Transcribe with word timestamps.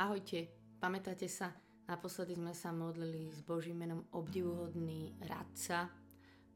Ahojte, 0.00 0.48
pamätáte 0.80 1.28
sa, 1.28 1.52
naposledy 1.84 2.32
sme 2.32 2.56
sa 2.56 2.72
modlili 2.72 3.28
s 3.28 3.44
Božím 3.44 3.84
menom 3.84 4.08
obdivuhodný 4.16 5.12
radca 5.28 5.92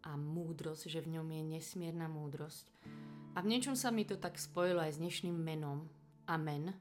a 0.01 0.11
múdrosť, 0.17 0.89
že 0.89 1.05
v 1.05 1.21
ňom 1.21 1.29
je 1.29 1.43
nesmierna 1.53 2.09
múdrosť. 2.09 2.73
A 3.37 3.45
v 3.45 3.53
niečom 3.53 3.77
sa 3.77 3.93
mi 3.93 4.09
to 4.09 4.17
tak 4.17 4.41
spojilo 4.41 4.81
aj 4.81 4.97
s 4.97 5.01
dnešným 5.05 5.37
menom 5.37 5.85
Amen. 6.25 6.73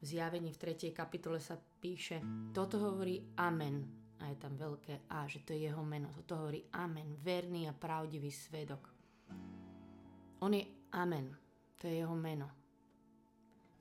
V 0.00 0.04
zjavení 0.08 0.56
v 0.56 0.72
3. 0.72 0.88
kapitole 0.88 1.36
sa 1.36 1.60
píše, 1.60 2.24
toto 2.56 2.80
hovorí 2.80 3.36
Amen. 3.36 3.84
A 4.24 4.32
je 4.32 4.40
tam 4.40 4.56
veľké 4.56 5.04
A, 5.12 5.28
že 5.28 5.44
to 5.44 5.52
je 5.52 5.68
jeho 5.68 5.84
meno. 5.84 6.08
Toto 6.16 6.48
hovorí 6.48 6.64
Amen, 6.80 7.12
verný 7.20 7.68
a 7.68 7.76
pravdivý 7.76 8.32
svedok. 8.32 8.88
On 10.40 10.48
je 10.48 10.64
Amen, 10.96 11.28
to 11.76 11.92
je 11.92 12.00
jeho 12.00 12.16
meno. 12.16 12.57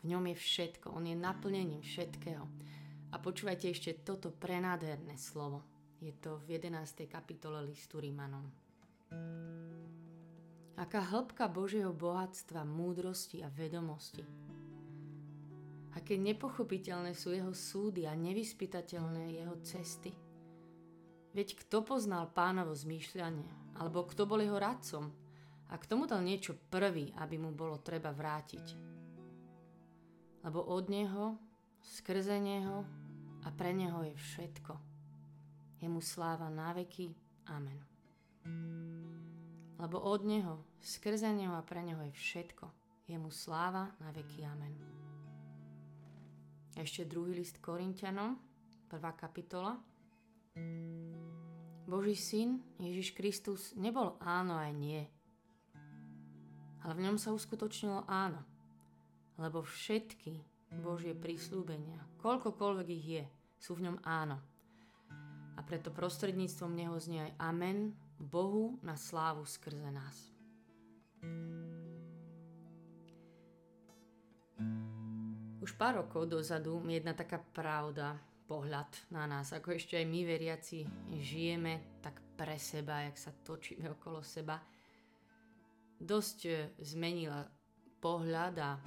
V 0.02 0.14
ňom 0.14 0.29
je 0.29 0.38
všetko, 0.38 0.93
on 0.93 1.09
je 1.09 1.18
naplnením 1.18 1.82
všetkého. 1.82 2.46
A 3.11 3.15
počúvajte 3.18 3.71
ešte 3.71 4.04
toto 4.05 4.29
prenádherné 4.29 5.15
slovo. 5.18 5.64
Je 5.97 6.14
to 6.14 6.38
v 6.46 6.61
11. 6.61 7.10
kapitole 7.10 7.57
listu 7.65 7.97
Rímanom. 7.97 8.46
Aká 10.78 11.02
hĺbka 11.02 11.50
Božieho 11.50 11.89
bohatstva, 11.89 12.61
múdrosti 12.61 13.41
a 13.41 13.50
vedomosti. 13.50 14.21
Aké 15.97 16.21
nepochopiteľné 16.21 17.18
sú 17.18 17.33
jeho 17.33 17.50
súdy 17.57 18.05
a 18.05 18.14
nevyspytateľné 18.14 19.41
jeho 19.41 19.57
cesty. 19.66 20.14
Veď 21.33 21.57
kto 21.66 21.82
poznal 21.82 22.29
pánovo 22.29 22.77
zmýšľanie, 22.77 23.82
alebo 23.82 24.05
kto 24.05 24.29
bol 24.29 24.38
jeho 24.38 24.61
radcom, 24.61 25.10
a 25.68 25.75
k 25.75 25.88
tomu 25.89 26.05
dal 26.05 26.21
niečo 26.21 26.54
prvý, 26.69 27.10
aby 27.18 27.41
mu 27.41 27.50
bolo 27.52 27.82
treba 27.82 28.14
vrátiť 28.14 28.96
lebo 30.43 30.61
od 30.61 30.89
Neho, 30.89 31.37
skrze 31.82 32.39
Neho 32.39 32.86
a 33.44 33.47
pre 33.52 33.73
Neho 33.73 34.03
je 34.03 34.16
všetko. 34.16 34.73
Je 35.81 35.88
mu 35.89 36.02
sláva 36.02 36.49
na 36.49 36.73
veky. 36.73 37.13
Amen. 37.47 37.80
Lebo 39.77 40.02
od 40.02 40.25
Neho, 40.25 40.65
skrze 40.81 41.30
Neho 41.33 41.53
a 41.55 41.63
pre 41.63 41.81
Neho 41.85 42.02
je 42.09 42.13
všetko. 42.13 42.65
Je 43.08 43.17
mu 43.17 43.31
sláva 43.31 43.93
na 44.02 44.09
veky. 44.11 44.43
Amen. 44.43 44.73
Ešte 46.77 47.09
druhý 47.09 47.33
list 47.33 47.58
Korintianom, 47.58 48.38
prvá 48.85 49.15
kapitola. 49.17 49.80
Boží 51.88 52.19
syn, 52.19 52.61
Ježiš 52.77 53.15
Kristus, 53.15 53.71
nebol 53.80 54.19
áno 54.19 54.59
aj 54.59 54.71
nie. 54.75 55.02
Ale 56.83 56.93
v 56.93 57.03
ňom 57.09 57.17
sa 57.17 57.33
uskutočnilo 57.33 58.05
áno 58.05 58.56
lebo 59.38 59.61
všetky 59.61 60.41
Božie 60.81 61.16
prísľúbenia, 61.16 62.02
koľkokoľvek 62.19 62.88
ich 62.91 63.07
je, 63.21 63.23
sú 63.57 63.77
v 63.77 63.89
ňom 63.89 63.97
áno. 64.03 64.38
A 65.57 65.61
preto 65.66 65.89
prostredníctvom 65.89 66.73
Neho 66.73 66.97
znie 67.02 67.31
aj 67.31 67.33
Amen 67.41 67.95
Bohu 68.17 68.77
na 68.85 68.93
slávu 68.93 69.45
skrze 69.45 69.89
nás. 69.89 70.17
Už 75.61 75.71
pár 75.75 76.05
rokov 76.05 76.30
dozadu 76.30 76.77
mi 76.80 76.97
jedna 76.97 77.17
taká 77.17 77.41
pravda, 77.41 78.15
pohľad 78.47 78.88
na 79.11 79.27
nás, 79.27 79.52
ako 79.52 79.75
ešte 79.75 79.99
aj 79.99 80.08
my 80.08 80.23
veriaci 80.23 80.88
žijeme 81.19 81.99
tak 81.99 82.23
pre 82.39 82.55
seba, 82.55 83.03
jak 83.03 83.19
sa 83.19 83.35
točíme 83.35 83.91
okolo 83.99 84.23
seba, 84.23 84.55
dosť 85.99 86.39
eh, 86.47 86.71
zmenila 86.80 87.43
pohľad 87.99 88.55
a 88.63 88.80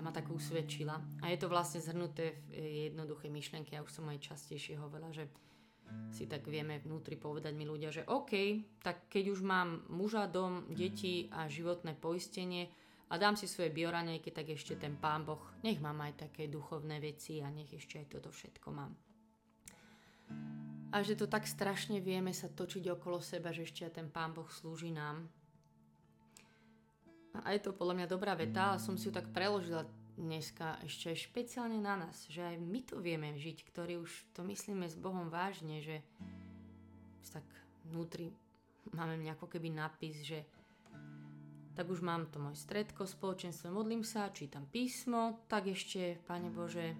a 0.00 0.04
ma 0.04 0.16
tak 0.16 0.32
usvedčila. 0.32 0.96
A 1.20 1.28
je 1.28 1.36
to 1.36 1.52
vlastne 1.52 1.84
zhrnuté 1.84 2.40
v 2.48 2.88
jednoduché 2.88 3.28
myšlenke, 3.28 3.76
ja 3.76 3.84
už 3.84 3.92
som 3.92 4.08
aj 4.08 4.32
častejšie 4.32 4.80
hovorila, 4.80 5.12
že 5.12 5.28
si 6.08 6.24
tak 6.24 6.48
vieme 6.48 6.80
vnútri 6.80 7.20
povedať 7.20 7.52
mi 7.52 7.68
ľudia, 7.68 7.92
že 7.92 8.08
OK, 8.08 8.32
tak 8.80 9.12
keď 9.12 9.36
už 9.36 9.44
mám 9.44 9.84
muža, 9.92 10.24
dom, 10.24 10.64
deti 10.72 11.28
a 11.28 11.52
životné 11.52 12.00
poistenie 12.00 12.72
a 13.12 13.20
dám 13.20 13.36
si 13.36 13.44
svoje 13.44 13.68
bioranejky, 13.68 14.32
tak 14.32 14.48
ešte 14.48 14.80
ten 14.80 14.96
pán 14.96 15.28
Boh, 15.28 15.42
nech 15.60 15.82
mám 15.84 16.00
aj 16.00 16.30
také 16.30 16.48
duchovné 16.48 16.96
veci 16.96 17.44
a 17.44 17.52
nech 17.52 17.68
ešte 17.68 18.00
aj 18.00 18.06
toto 18.08 18.32
všetko 18.32 18.68
mám. 18.72 18.96
A 20.90 21.02
že 21.04 21.18
to 21.18 21.28
tak 21.28 21.44
strašne 21.44 22.00
vieme 22.00 22.32
sa 22.32 22.48
točiť 22.48 22.88
okolo 22.96 23.20
seba, 23.20 23.52
že 23.52 23.68
ešte 23.68 23.84
aj 23.84 23.92
ten 24.00 24.08
pán 24.08 24.32
Boh 24.32 24.48
slúži 24.48 24.94
nám 24.94 25.28
a 27.34 27.54
je 27.54 27.60
to 27.62 27.70
podľa 27.70 28.02
mňa 28.02 28.06
dobrá 28.10 28.34
veta, 28.34 28.74
ale 28.74 28.82
som 28.82 28.98
si 28.98 29.08
ju 29.08 29.12
tak 29.14 29.30
preložila 29.30 29.86
dneska 30.18 30.76
ešte 30.84 31.16
špeciálne 31.16 31.80
na 31.80 31.96
nás, 31.96 32.28
že 32.28 32.44
aj 32.44 32.56
my 32.60 32.80
to 32.84 33.00
vieme 33.00 33.32
žiť, 33.38 33.64
ktorí 33.72 33.96
už 33.96 34.10
to 34.36 34.44
myslíme 34.44 34.84
s 34.84 34.98
Bohom 34.98 35.32
vážne, 35.32 35.80
že 35.80 36.02
tak 37.30 37.46
vnútri 37.86 38.34
máme 38.90 39.22
ako 39.30 39.46
keby 39.46 39.70
nápis, 39.70 40.26
že 40.26 40.42
tak 41.78 41.86
už 41.86 42.02
mám 42.02 42.26
to 42.28 42.42
môj 42.42 42.58
stredko, 42.58 43.06
spoločenstvo, 43.06 43.70
modlím 43.70 44.02
sa, 44.02 44.34
čítam 44.34 44.66
písmo, 44.66 45.46
tak 45.46 45.70
ešte, 45.70 46.18
Pane 46.26 46.50
Bože, 46.50 46.92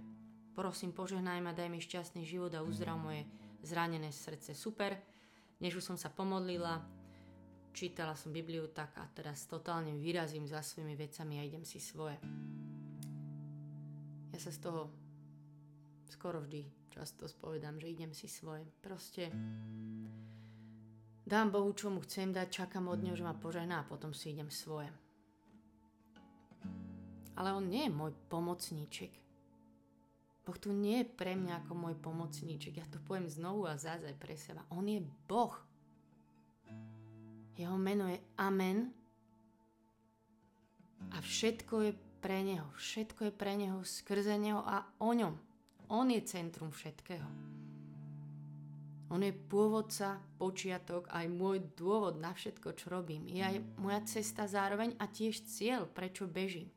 prosím, 0.54 0.94
požehnaj 0.94 1.42
ma, 1.42 1.52
daj 1.52 1.68
mi 1.68 1.82
šťastný 1.82 2.22
život 2.22 2.54
a 2.54 2.64
uzdrav 2.64 2.96
moje 2.96 3.26
zranené 3.60 4.14
srdce. 4.14 4.54
Super, 4.54 4.96
než 5.60 5.82
už 5.82 5.84
som 5.84 5.96
sa 5.98 6.08
pomodlila, 6.08 6.80
čítala 7.72 8.14
som 8.18 8.34
Bibliu 8.34 8.70
tak 8.70 8.94
a 8.98 9.06
teraz 9.10 9.46
totálne 9.46 9.94
vyrazím 9.96 10.46
za 10.46 10.62
svojimi 10.62 10.94
vecami 10.94 11.40
a 11.40 11.46
idem 11.46 11.64
si 11.64 11.78
svoje. 11.78 12.18
Ja 14.30 14.38
sa 14.38 14.50
z 14.54 14.58
toho 14.62 14.90
skoro 16.10 16.42
vždy 16.42 16.66
často 16.90 17.30
spovedám, 17.30 17.78
že 17.78 17.90
idem 17.90 18.10
si 18.10 18.26
svoje. 18.26 18.66
Proste 18.82 19.30
dám 21.22 21.54
Bohu, 21.54 21.70
čo 21.72 21.88
mu 21.88 22.02
chcem 22.02 22.34
dať, 22.34 22.66
čakám 22.66 22.90
od 22.90 23.00
neho, 23.00 23.16
že 23.16 23.24
ma 23.24 23.32
požehná 23.32 23.82
a 23.82 23.88
potom 23.88 24.10
si 24.10 24.34
idem 24.34 24.50
svoje. 24.50 24.90
Ale 27.38 27.56
on 27.56 27.70
nie 27.70 27.88
je 27.88 27.94
môj 27.94 28.12
pomocníček. 28.28 29.16
Boh 30.44 30.58
tu 30.58 30.74
nie 30.74 31.06
je 31.06 31.08
pre 31.08 31.38
mňa 31.38 31.64
ako 31.64 31.72
môj 31.78 31.94
pomocníček. 32.02 32.82
Ja 32.82 32.86
to 32.90 32.98
poviem 33.06 33.30
znovu 33.30 33.70
a 33.70 33.78
zázaj 33.78 34.18
pre 34.18 34.34
seba. 34.34 34.66
On 34.74 34.82
je 34.82 34.98
Boh. 35.30 35.54
Jeho 37.60 37.76
meno 37.76 38.08
je 38.08 38.16
Amen 38.40 38.88
a 41.12 41.20
všetko 41.20 41.74
je 41.84 41.92
pre 42.24 42.40
Neho. 42.40 42.72
Všetko 42.72 43.28
je 43.28 43.32
pre 43.36 43.52
Neho, 43.52 43.84
skrze 43.84 44.40
Neho 44.40 44.64
a 44.64 44.88
o 45.04 45.12
ňom. 45.12 45.36
On 45.92 46.08
je 46.08 46.24
centrum 46.24 46.72
všetkého. 46.72 47.28
On 49.10 49.20
je 49.20 49.34
pôvodca, 49.34 50.22
počiatok, 50.40 51.10
aj 51.12 51.26
môj 51.28 51.60
dôvod 51.76 52.16
na 52.16 52.32
všetko, 52.32 52.78
čo 52.78 52.94
robím. 52.94 53.28
Je 53.28 53.42
aj 53.44 53.58
moja 53.76 54.00
cesta 54.08 54.48
zároveň 54.48 54.96
a 54.96 55.10
tiež 55.10 55.44
cieľ, 55.44 55.84
prečo 55.84 56.30
bežím. 56.30 56.70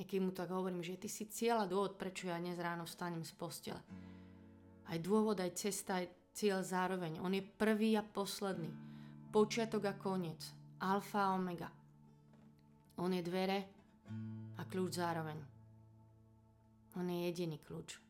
Niekedy 0.00 0.20
mu 0.22 0.32
tak 0.32 0.48
hovorím, 0.48 0.80
že 0.80 0.96
ty 0.96 1.12
si 1.12 1.28
cieľ 1.28 1.66
a 1.66 1.68
dôvod, 1.68 2.00
prečo 2.00 2.32
ja 2.32 2.40
dnes 2.40 2.56
ráno 2.56 2.88
vstanem 2.88 3.26
z 3.26 3.34
postele. 3.36 3.82
Aj 4.86 4.96
dôvod, 4.96 5.36
aj 5.42 5.58
cesta, 5.58 6.00
aj 6.00 6.08
cieľ 6.32 6.62
zároveň. 6.62 7.18
On 7.18 7.32
je 7.34 7.42
prvý 7.42 7.98
a 7.98 8.06
posledný 8.06 8.85
počiatok 9.32 9.84
a 9.84 9.94
koniec, 9.94 10.42
alfa 10.80 11.30
a 11.30 11.34
omega. 11.34 11.70
On 12.96 13.12
je 13.12 13.22
dvere 13.22 13.58
a 14.56 14.62
kľúč 14.64 14.96
zároveň. 14.96 15.38
On 16.96 17.04
je 17.04 17.28
jediný 17.28 17.60
kľúč. 17.60 18.00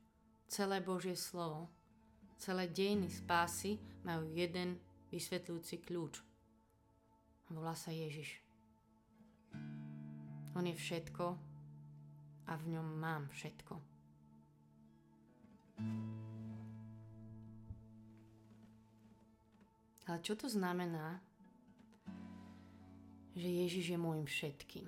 Celé 0.47 0.79
Božie 0.79 1.19
slovo, 1.19 1.67
celé 2.39 2.71
dejiny 2.71 3.11
spásy 3.11 3.83
majú 4.07 4.31
jeden 4.31 4.79
vysvetľujúci 5.11 5.83
kľúč. 5.83 6.23
Volá 7.51 7.75
sa 7.75 7.91
Ježiš. 7.91 8.43
On 10.55 10.63
je 10.63 10.75
všetko 10.75 11.25
a 12.47 12.53
v 12.55 12.65
ňom 12.73 12.87
mám 12.97 13.27
všetko. 13.35 13.75
Ale 20.07 20.23
čo 20.23 20.39
to 20.39 20.47
znamená, 20.47 21.19
že 23.35 23.49
Ježiš 23.51 23.95
je 23.95 23.99
môjim 23.99 24.27
všetkým? 24.27 24.87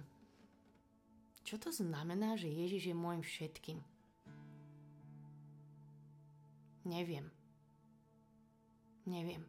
Čo 1.43 1.57
to 1.59 1.71
znamená, 1.75 2.39
že 2.39 2.49
Ježiš 2.53 2.93
je 2.93 2.97
môjim 2.97 3.25
všetkým? 3.25 3.79
Neviem. 6.87 7.29
Neviem. 9.05 9.45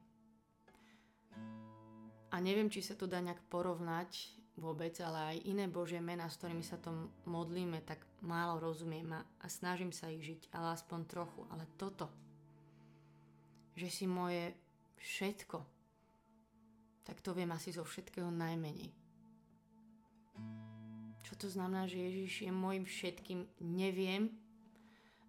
A 2.29 2.35
neviem, 2.39 2.71
či 2.71 2.79
sa 2.79 2.95
to 2.95 3.07
dá 3.07 3.19
nejak 3.19 3.41
porovnať 3.51 4.39
vôbec, 4.59 4.95
ale 4.99 5.35
aj 5.35 5.47
iné 5.47 5.65
Božie 5.71 6.03
mená, 6.03 6.27
s 6.27 6.39
ktorými 6.39 6.63
sa 6.63 6.75
to 6.79 6.91
modlíme, 7.27 7.79
tak 7.87 8.03
málo 8.23 8.59
rozumiem 8.59 9.07
a, 9.15 9.23
a 9.39 9.45
snažím 9.47 9.95
sa 9.95 10.11
ich 10.11 10.23
žiť, 10.23 10.51
ale 10.51 10.75
aspoň 10.75 10.99
trochu. 11.07 11.41
Ale 11.51 11.63
toto, 11.79 12.11
že 13.75 13.87
si 13.87 14.05
moje 14.07 14.51
všetko, 14.99 15.63
tak 17.07 17.25
to 17.25 17.33
viem 17.33 17.49
asi 17.49 17.73
zo 17.73 17.81
všetkého 17.81 18.29
najmenej. 18.29 18.93
Čo 21.25 21.33
to 21.35 21.47
znamená, 21.49 21.89
že 21.89 21.97
Ježiš 21.97 22.45
je 22.45 22.51
môjim 22.53 22.85
všetkým, 22.85 23.45
neviem. 23.61 24.29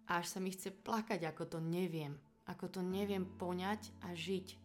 A 0.05 0.21
až 0.21 0.33
sa 0.33 0.39
mi 0.41 0.53
chce 0.53 0.69
plakať, 0.69 1.25
ako 1.25 1.57
to 1.57 1.59
neviem. 1.61 2.17
Ako 2.45 2.69
to 2.69 2.81
neviem 2.85 3.25
poňať 3.25 3.89
a 4.05 4.13
žiť. 4.13 4.57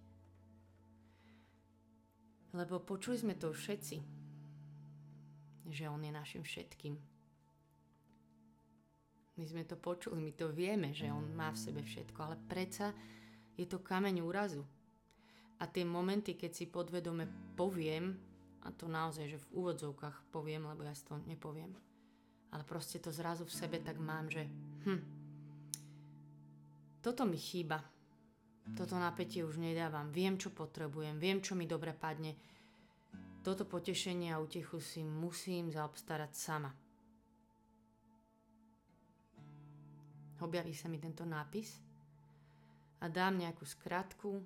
Lebo 2.56 2.80
počuli 2.80 3.20
sme 3.20 3.34
to 3.36 3.52
všetci, 3.52 3.96
že 5.68 5.84
On 5.92 6.00
je 6.00 6.12
našim 6.12 6.40
všetkým. 6.40 6.96
My 9.36 9.44
sme 9.44 9.68
to 9.68 9.76
počuli, 9.76 10.16
my 10.16 10.32
to 10.32 10.48
vieme, 10.48 10.96
že 10.96 11.12
On 11.12 11.24
má 11.36 11.52
v 11.52 11.60
sebe 11.60 11.84
všetko, 11.84 12.18
ale 12.24 12.36
predsa 12.48 12.96
je 13.60 13.68
to 13.68 13.84
kameň 13.84 14.24
úrazu. 14.24 14.64
A 15.56 15.64
tie 15.64 15.88
momenty, 15.88 16.36
keď 16.36 16.52
si 16.52 16.66
podvedome 16.68 17.28
poviem, 17.56 18.12
a 18.66 18.68
to 18.74 18.90
naozaj, 18.90 19.30
že 19.30 19.38
v 19.40 19.50
úvodzovkách 19.62 20.28
poviem, 20.34 20.68
lebo 20.68 20.84
ja 20.84 20.92
si 20.92 21.06
to 21.06 21.16
nepoviem, 21.24 21.72
ale 22.50 22.62
proste 22.66 22.98
to 22.98 23.14
zrazu 23.14 23.46
v 23.46 23.56
sebe 23.56 23.78
tak 23.80 23.96
mám, 23.96 24.28
že 24.28 24.44
hm, 24.84 25.02
toto 27.00 27.22
mi 27.22 27.38
chýba, 27.38 27.78
toto 28.74 28.98
napätie 28.98 29.46
už 29.46 29.62
nedávam. 29.62 30.10
Viem, 30.10 30.34
čo 30.34 30.50
potrebujem. 30.50 31.22
Viem, 31.22 31.38
čo 31.38 31.54
mi 31.54 31.70
dobre 31.70 31.94
padne. 31.94 32.34
Toto 33.46 33.62
potešenie 33.62 34.34
a 34.34 34.42
utechu 34.42 34.82
si 34.82 35.06
musím 35.06 35.70
zaobstarať 35.70 36.32
sama. 36.34 36.74
Objaví 40.42 40.74
sa 40.74 40.90
mi 40.90 40.98
tento 40.98 41.22
nápis 41.22 41.78
a 42.98 43.06
dám 43.06 43.38
nejakú 43.38 43.62
skratku. 43.62 44.42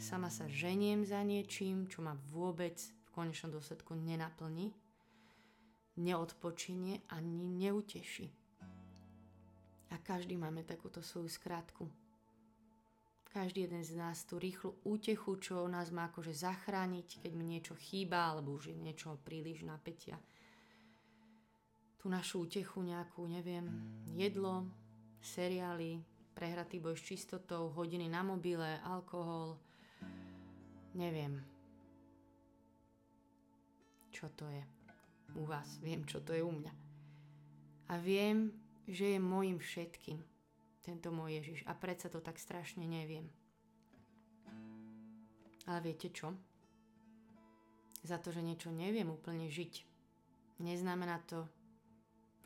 Sama 0.00 0.32
sa 0.32 0.50
ženiem 0.50 1.06
za 1.06 1.20
niečím, 1.22 1.86
čo 1.86 2.02
ma 2.02 2.16
vôbec 2.34 2.76
v 2.78 3.08
konečnom 3.14 3.54
dôsledku 3.54 3.94
nenaplní, 3.94 4.72
neodpočinie 6.00 7.04
ani 7.12 7.38
neuteší. 7.68 8.28
A 9.90 9.98
každý 10.00 10.38
máme 10.38 10.62
takúto 10.62 11.02
svoju 11.02 11.28
skratku 11.30 11.90
každý 13.30 13.70
jeden 13.70 13.86
z 13.86 13.94
nás 13.94 14.26
tú 14.26 14.42
rýchlu 14.42 14.74
útechu, 14.82 15.38
čo 15.38 15.70
nás 15.70 15.94
má 15.94 16.10
akože 16.10 16.34
zachrániť, 16.34 17.22
keď 17.22 17.32
mi 17.38 17.46
niečo 17.46 17.78
chýba, 17.78 18.26
alebo 18.26 18.58
už 18.58 18.74
je 18.74 18.76
niečo 18.76 19.14
príliš 19.22 19.62
napätia. 19.62 20.18
Tú 21.94 22.10
našu 22.10 22.50
útechu 22.50 22.82
nejakú, 22.82 23.22
neviem, 23.30 23.70
jedlo, 24.18 24.66
seriály, 25.22 26.02
prehratý 26.34 26.80
boj 26.80 26.96
s 26.96 27.04
čistotou, 27.04 27.70
hodiny 27.74 28.08
na 28.08 28.22
mobile, 28.24 28.80
alkohol, 28.84 29.58
neviem. 30.94 31.42
Čo 34.10 34.28
to 34.36 34.48
je 34.50 34.62
u 35.38 35.44
vás? 35.46 35.78
Viem, 35.80 36.04
čo 36.04 36.20
to 36.20 36.34
je 36.34 36.42
u 36.42 36.52
mňa. 36.52 36.72
A 37.90 37.98
viem, 37.98 38.54
že 38.86 39.14
je 39.14 39.20
môjim 39.22 39.58
všetkým 39.58 40.18
tento 40.82 41.14
môj 41.14 41.42
Ježiš. 41.42 41.60
A 41.70 41.76
predsa 41.76 42.10
to 42.10 42.18
tak 42.18 42.38
strašne 42.38 42.86
neviem. 42.86 43.30
Ale 45.68 45.78
viete 45.84 46.10
čo? 46.10 46.34
Za 48.00 48.16
to, 48.18 48.32
že 48.32 48.40
niečo 48.42 48.72
neviem 48.72 49.06
úplne 49.12 49.46
žiť, 49.52 49.84
neznamená 50.58 51.20
to, 51.28 51.44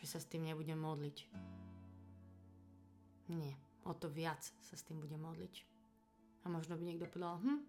že 0.02 0.06
sa 0.10 0.19
s 0.19 0.28
tým 0.28 0.44
nebudem 0.50 0.76
modliť. 0.76 1.31
Nie, 3.32 3.56
o 3.84 3.92
to 3.96 4.08
viac 4.08 4.40
sa 4.40 4.75
s 4.75 4.84
tým 4.84 5.00
budem 5.00 5.20
modliť. 5.20 5.54
A 6.44 6.52
možno 6.52 6.76
by 6.76 6.84
niekto 6.84 7.08
povedal, 7.08 7.40
hm, 7.40 7.60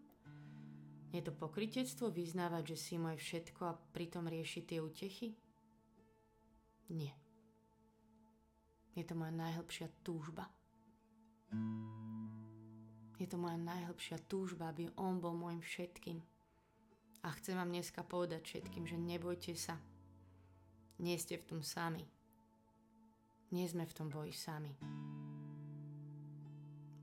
je 1.15 1.21
to 1.23 1.31
pokritectvo 1.31 2.12
vyznávať, 2.12 2.75
že 2.75 2.77
si 2.79 2.94
moje 3.00 3.23
všetko 3.23 3.62
a 3.63 3.79
pritom 3.95 4.27
riešiť 4.27 4.63
tie 4.67 4.79
útechy? 4.83 5.31
Nie. 6.91 7.15
Je 8.95 9.03
to 9.07 9.15
moja 9.15 9.31
najhlbšia 9.31 9.88
túžba. 10.03 10.47
Je 13.15 13.27
to 13.31 13.39
moja 13.39 13.56
najhlbšia 13.56 14.19
túžba, 14.27 14.75
aby 14.75 14.91
On 15.00 15.23
bol 15.23 15.31
môjim 15.31 15.63
všetkým. 15.63 16.19
A 17.23 17.31
chcem 17.39 17.56
vám 17.56 17.71
dneska 17.71 18.03
povedať 18.03 18.44
všetkým, 18.44 18.83
že 18.83 19.00
nebojte 19.00 19.56
sa. 19.56 19.79
Nie 21.00 21.15
ste 21.15 21.39
v 21.39 21.47
tom 21.47 21.62
sami. 21.63 22.03
Nie 23.56 23.71
sme 23.71 23.88
v 23.88 23.95
tom 23.95 24.12
boji 24.12 24.35
sami. 24.35 24.75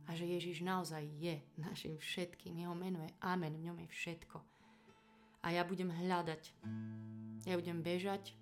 A 0.06 0.19
že 0.19 0.26
Ježiš 0.26 0.66
naozaj 0.66 1.06
je 1.19 1.38
našim 1.58 1.94
všetkým. 1.99 2.58
Jeho 2.58 2.75
meno 2.75 3.02
je 3.06 3.12
Amen, 3.22 3.54
v 3.54 3.70
ňom 3.70 3.78
je 3.87 3.88
všetko. 3.88 4.38
A 5.43 5.46
ja 5.54 5.62
budem 5.62 5.90
hľadať. 5.90 6.54
Ja 7.46 7.54
budem 7.58 7.82
bežať, 7.82 8.34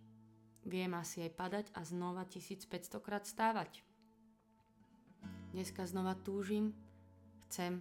Viem 0.67 0.93
asi 0.93 1.25
aj 1.25 1.33
padať 1.41 1.67
a 1.73 1.81
znova 1.89 2.29
1500 2.29 3.01
krát 3.01 3.25
stávať. 3.25 3.81
Dneska 5.57 5.89
znova 5.89 6.13
túžim, 6.21 6.77
chcem 7.49 7.81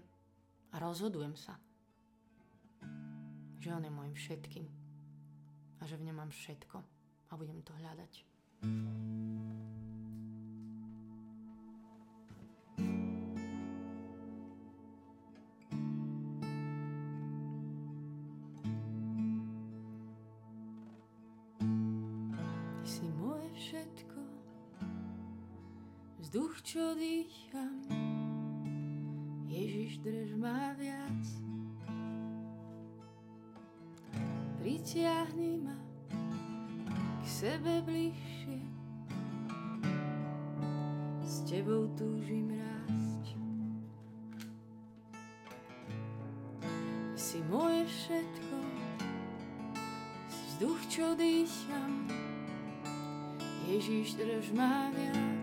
a 0.72 0.80
rozhodujem 0.80 1.36
sa, 1.36 1.60
že 3.60 3.76
on 3.76 3.84
je 3.84 3.92
môjim 3.92 4.16
všetkým 4.16 4.66
a 5.80 5.86
že 5.86 6.00
v 6.00 6.06
ňom 6.08 6.18
mám 6.24 6.32
všetko 6.32 6.78
a 7.30 7.32
budem 7.36 7.60
to 7.68 7.76
hľadať. 7.76 8.14
Vzduch, 8.64 9.69
čo 27.30 27.36
dýcham, 27.54 27.78
Ježiš, 29.46 30.02
drž 30.02 30.34
ma 30.42 30.74
viac. 30.74 31.26
Pritiahni 34.58 35.62
ma 35.62 35.78
k 37.22 37.26
sebe 37.26 37.86
bližšie, 37.86 38.66
s 41.22 41.46
tebou 41.46 41.86
túžim 41.94 42.50
rásť. 42.50 43.38
Si 47.14 47.46
moje 47.46 47.86
všetko, 47.86 48.58
vzduch, 50.34 50.82
čo 50.90 51.14
dýcham, 51.14 52.10
Ježiš, 53.70 54.18
drž 54.18 54.50
ma 54.58 54.90
viac. 54.98 55.39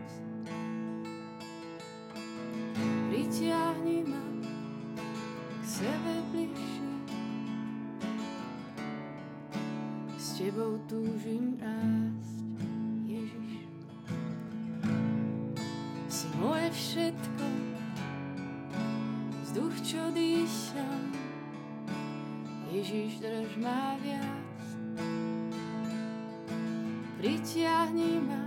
Pritiahni 27.27 28.23
ma 28.23 28.39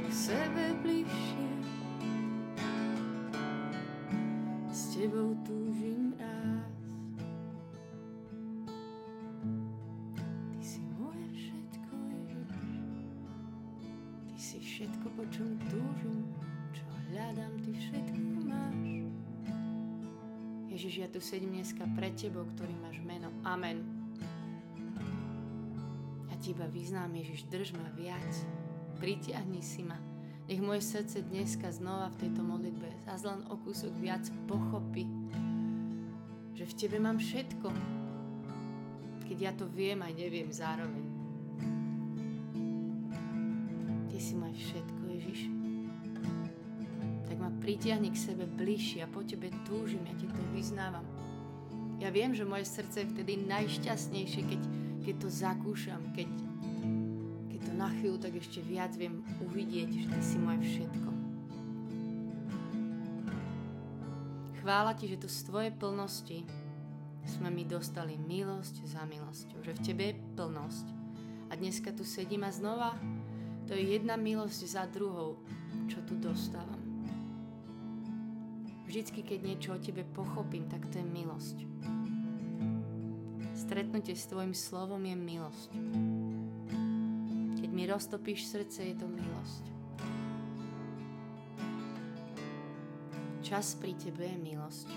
k 0.00 0.08
sebe 0.08 0.72
bližšie. 0.80 1.44
tebou 4.96 5.36
túžim 5.44 6.16
rásť. 6.16 7.20
Ty 10.56 10.60
si 10.64 10.80
moje 10.96 11.28
všetko, 11.36 11.92
Ježiš. 12.16 12.50
Ty 14.24 14.36
si 14.40 14.56
všetko, 14.64 15.06
po 15.12 15.24
čom 15.28 15.52
túžim, 15.68 16.32
čo 16.72 16.88
hľadám, 17.12 17.52
ty 17.60 17.76
všetko 17.76 18.20
máš. 18.48 19.04
Ježiš, 20.72 20.94
ja 20.96 21.08
tu 21.12 21.20
sedím 21.20 21.60
dneska 21.60 21.84
pred 21.92 22.16
tebou, 22.16 22.48
ktorý 22.56 22.72
máš 22.80 22.96
meno. 23.04 23.28
Amen. 23.44 23.97
Ti 26.48 26.56
iba 26.56 26.64
vyznám, 26.64 27.12
Ježiš, 27.12 27.44
drž 27.52 27.76
ma 27.76 27.92
viac. 27.92 28.32
Pritiahni 28.96 29.60
si 29.60 29.84
ma 29.84 30.00
nech 30.48 30.64
moje 30.64 30.80
srdce 30.80 31.20
dneska 31.28 31.68
znova 31.68 32.08
v 32.08 32.24
tejto 32.24 32.40
modlitbe 32.40 32.88
zás 33.04 33.20
len 33.20 33.44
o 33.52 33.60
kúsok 33.60 33.92
viac 34.00 34.24
pochopí, 34.48 35.04
že 36.56 36.64
v 36.64 36.72
Tebe 36.72 37.04
mám 37.04 37.20
všetko, 37.20 37.68
keď 39.28 39.36
ja 39.44 39.52
to 39.52 39.68
viem 39.68 40.00
aj 40.00 40.08
neviem 40.16 40.48
zároveň. 40.48 41.04
Ty 44.08 44.16
si 44.16 44.32
moje 44.32 44.56
všetko, 44.56 45.00
Ježiš. 45.04 45.40
Tak 47.28 47.36
ma 47.36 47.52
pritiahni 47.60 48.08
k 48.08 48.24
sebe 48.24 48.48
bližšie 48.48 49.04
a 49.04 49.12
po 49.12 49.20
Tebe 49.20 49.52
túžim, 49.68 50.00
ja 50.08 50.16
Ti 50.16 50.32
to 50.32 50.42
vyznávam. 50.56 51.04
Ja 52.00 52.08
viem, 52.08 52.32
že 52.32 52.48
moje 52.48 52.64
srdce 52.64 53.04
je 53.04 53.12
vtedy 53.12 53.36
najšťastnejšie, 53.36 54.42
keď, 54.48 54.87
keď 55.08 55.24
to 55.24 55.32
zakúšam, 55.32 56.04
keď, 56.12 56.28
keď 57.48 57.60
to 57.64 57.72
na 57.80 57.88
chvíľu 57.96 58.20
tak 58.20 58.36
ešte 58.36 58.60
viac 58.60 58.92
viem 58.92 59.24
uvidieť, 59.40 59.88
že 59.88 60.04
Ty 60.04 60.20
si 60.20 60.36
moje 60.36 60.60
všetko. 60.68 61.08
Chvála 64.60 64.92
Ti, 64.92 65.08
že 65.08 65.16
tu 65.16 65.32
z 65.32 65.48
Tvojej 65.48 65.72
plnosti 65.72 66.44
sme 67.24 67.48
my 67.48 67.64
dostali 67.64 68.20
milosť 68.20 68.84
za 68.84 69.08
milosťou, 69.08 69.64
že 69.64 69.72
v 69.72 69.80
Tebe 69.80 70.04
je 70.12 70.20
plnosť. 70.36 70.86
A 71.48 71.56
dneska 71.56 71.88
tu 71.96 72.04
sedím 72.04 72.44
a 72.44 72.52
znova 72.52 72.92
to 73.64 73.72
je 73.72 73.96
jedna 73.96 74.20
milosť 74.20 74.60
za 74.68 74.84
druhou, 74.92 75.40
čo 75.88 76.04
tu 76.04 76.20
dostávam. 76.20 76.84
Vždycky, 78.84 79.24
keď 79.24 79.38
niečo 79.40 79.72
o 79.72 79.80
Tebe 79.80 80.04
pochopím, 80.04 80.68
tak 80.68 80.84
to 80.92 81.00
je 81.00 81.06
milosť. 81.08 81.64
Stretnutie 83.68 84.16
s 84.16 84.24
Tvojim 84.32 84.56
slovom 84.56 85.04
je 85.04 85.12
milosť. 85.12 85.70
Keď 87.60 87.68
mi 87.68 87.84
roztopíš 87.84 88.48
srdce, 88.48 88.80
je 88.80 88.96
to 88.96 89.04
milosť. 89.04 89.64
Čas 93.44 93.76
pri 93.76 93.92
Tebe 93.92 94.24
je 94.24 94.38
milosť. 94.40 94.88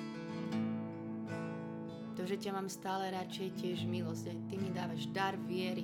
To, 2.16 2.24
že 2.24 2.40
ťa 2.40 2.56
mám 2.56 2.72
stále 2.72 3.12
radšej, 3.12 3.60
tiež 3.60 3.84
milosť. 3.92 4.32
Aj 4.32 4.40
ty 4.48 4.56
mi 4.56 4.72
dávaš 4.72 5.04
dar 5.12 5.36
viery. 5.36 5.84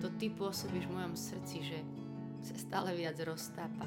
To 0.00 0.08
ty 0.16 0.32
pôsobíš 0.32 0.88
v 0.88 0.96
mojom 0.96 1.12
srdci, 1.12 1.60
že 1.60 1.84
sa 2.40 2.56
stále 2.56 2.96
viac 2.96 3.20
roztápa. 3.20 3.84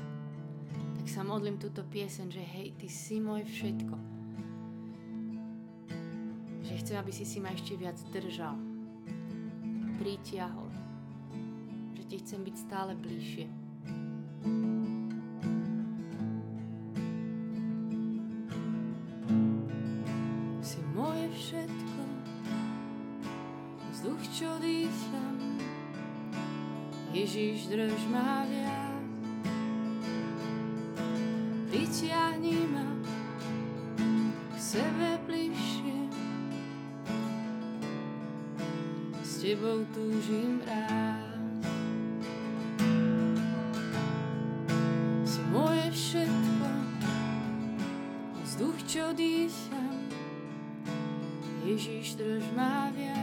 Tak 1.02 1.08
sa 1.10 1.26
modlím 1.26 1.58
túto 1.58 1.82
piesen, 1.82 2.30
že 2.30 2.46
hej, 2.46 2.78
ty 2.78 2.86
si 2.94 3.18
môj 3.18 3.42
všetko. 3.42 4.15
Chcem, 6.86 7.02
aby 7.02 7.10
si 7.10 7.26
si 7.26 7.42
ma 7.42 7.50
ešte 7.50 7.74
viac 7.74 7.98
držal. 8.14 8.62
Pritiahol. 9.98 10.70
Že 11.98 12.04
ti 12.06 12.16
chcem 12.22 12.46
byť 12.46 12.56
stále 12.62 12.94
bližšie. 12.94 13.50
Ježiš, 27.16 27.66
drž 27.74 28.02
ma 28.14 28.46
viac. 28.46 29.02
Vyťahni 31.74 32.70
ma 32.70 32.86
k 34.54 34.56
sebe 34.62 35.15
tebou 39.46 39.86
túžim 39.94 40.58
rád. 40.66 41.22
Si 45.22 45.38
moje 45.54 45.86
všetko, 45.94 46.70
vzduch, 48.42 48.78
čo 48.90 49.14
dýcham. 49.14 50.10
Ježiš, 51.62 52.18
drž 52.18 52.46
ma 52.58 52.90
viac. 52.90 53.15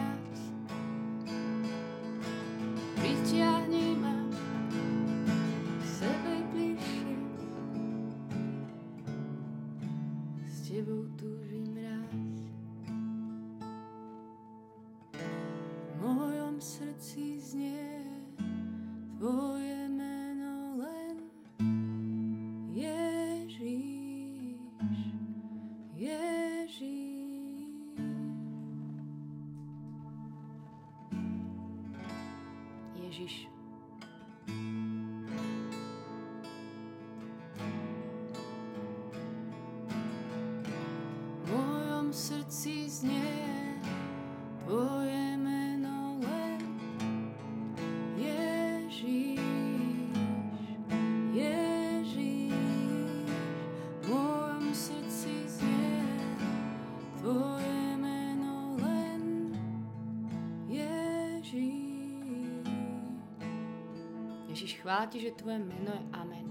Chvála 64.83 65.07
Ti, 65.07 65.19
že 65.23 65.39
Tvoje 65.39 65.63
meno 65.63 65.95
je 65.95 66.05
Amen. 66.11 66.47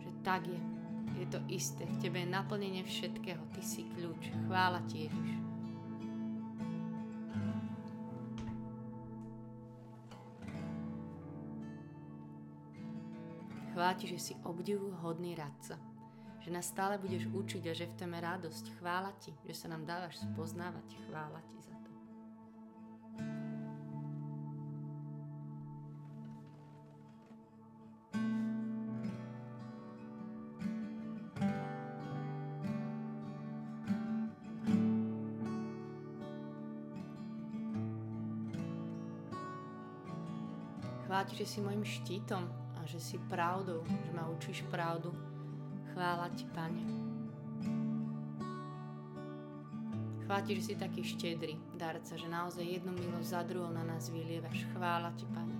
Že 0.00 0.10
tak 0.24 0.48
je. 0.48 0.60
Je 1.20 1.26
to 1.28 1.38
isté. 1.52 1.84
V 1.84 2.00
Tebe 2.00 2.24
je 2.24 2.32
naplnenie 2.32 2.80
všetkého. 2.82 3.44
Ty 3.52 3.60
si 3.60 3.84
kľúč. 3.92 4.32
Chvála 4.48 4.80
Ti, 4.88 5.06
Ježiš. 5.06 5.30
Chvála 13.72 13.94
Ti, 13.94 14.06
že 14.08 14.18
si 14.18 14.32
obdivu 14.48 14.96
hodný 15.04 15.36
radca. 15.36 15.76
Že 16.42 16.50
nás 16.50 16.66
stále 16.66 16.98
budeš 16.98 17.28
učiť 17.30 17.62
a 17.70 17.72
že 17.76 17.86
v 17.86 17.94
je 18.02 18.20
radosť. 18.24 18.64
Chvála 18.80 19.12
Ti, 19.20 19.30
že 19.46 19.54
sa 19.54 19.68
nám 19.68 19.84
dávaš 19.84 20.16
spoznávať. 20.26 20.96
Chvála 21.06 21.40
Ti 21.44 21.58
za 21.60 21.76
to. 21.76 21.81
Chvála 41.12 41.28
Ti, 41.28 41.44
že 41.44 41.44
si 41.44 41.60
môjim 41.60 41.84
štítom 41.84 42.40
a 42.72 42.88
že 42.88 42.96
si 42.96 43.20
pravdou, 43.28 43.84
že 43.84 44.16
ma 44.16 44.32
učíš 44.32 44.64
pravdu. 44.72 45.12
Chvála 45.92 46.32
Ti, 46.32 46.48
Pane. 46.56 46.84
Chvála 50.24 50.40
Ti, 50.40 50.56
že 50.56 50.72
si 50.72 50.72
taký 50.72 51.04
štedrý 51.04 51.60
darca, 51.76 52.16
že 52.16 52.24
naozaj 52.32 52.64
jednu 52.64 52.96
milosť 52.96 53.28
za 53.28 53.44
druhou 53.44 53.68
na 53.68 53.84
nás 53.84 54.08
vylievaš. 54.08 54.64
Chvála 54.72 55.12
Ti, 55.12 55.28
Pane. 55.28 55.56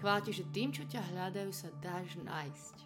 Chvála 0.00 0.24
Ti, 0.24 0.40
že 0.40 0.48
tým, 0.48 0.72
čo 0.72 0.88
ťa 0.88 1.04
hľadajú, 1.04 1.52
sa 1.52 1.68
dáš 1.76 2.16
nájsť. 2.24 2.76